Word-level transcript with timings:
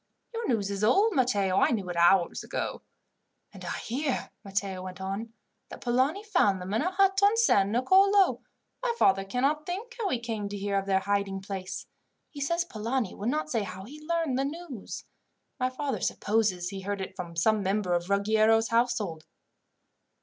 "Your 0.33 0.47
news 0.49 0.71
is 0.71 0.83
old, 0.83 1.13
Matteo. 1.13 1.57
I 1.57 1.69
knew 1.69 1.87
it 1.87 1.95
hours 1.95 2.43
ago." 2.43 2.81
"And 3.53 3.63
I 3.63 3.73
hear," 3.77 4.31
Matteo 4.43 4.81
went 4.81 4.99
on, 4.99 5.31
"that 5.69 5.79
Polani 5.81 6.23
found 6.23 6.59
them 6.59 6.73
in 6.73 6.81
a 6.81 6.89
hut 6.89 7.19
on 7.21 7.37
San 7.37 7.71
Nicolo. 7.71 8.41
My 8.81 8.95
father 8.97 9.23
cannot 9.23 9.67
think 9.67 9.93
how 9.99 10.09
he 10.09 10.19
came 10.19 10.49
to 10.49 10.57
hear 10.57 10.75
of 10.79 10.87
their 10.87 11.01
hiding 11.01 11.39
place. 11.39 11.85
He 12.31 12.41
says 12.41 12.65
Polani 12.65 13.13
would 13.13 13.29
not 13.29 13.51
say 13.51 13.61
how 13.61 13.83
he 13.85 14.01
learned 14.09 14.39
the 14.39 14.45
news. 14.45 15.05
My 15.59 15.69
father 15.69 16.01
supposes 16.01 16.69
he 16.69 16.81
heard 16.81 16.99
it 16.99 17.15
from 17.15 17.35
some 17.35 17.61
member 17.61 17.93
of 17.93 18.09
Ruggiero's 18.09 18.69
household." 18.69 19.27